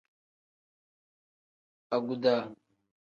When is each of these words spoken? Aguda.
Aguda. 1.95 2.35